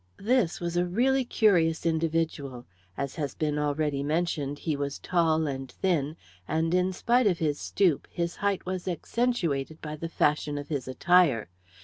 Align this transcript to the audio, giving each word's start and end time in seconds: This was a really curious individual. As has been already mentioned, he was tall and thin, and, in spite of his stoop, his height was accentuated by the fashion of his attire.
This 0.17 0.59
was 0.59 0.75
a 0.77 0.85
really 0.87 1.23
curious 1.23 1.85
individual. 1.85 2.65
As 2.97 3.17
has 3.17 3.35
been 3.35 3.59
already 3.59 4.01
mentioned, 4.01 4.57
he 4.57 4.75
was 4.75 4.97
tall 4.97 5.45
and 5.45 5.71
thin, 5.71 6.17
and, 6.47 6.73
in 6.73 6.91
spite 6.91 7.27
of 7.27 7.37
his 7.37 7.59
stoop, 7.59 8.07
his 8.09 8.37
height 8.37 8.65
was 8.65 8.87
accentuated 8.87 9.79
by 9.79 9.95
the 9.95 10.09
fashion 10.09 10.57
of 10.57 10.69
his 10.69 10.87
attire. 10.87 11.49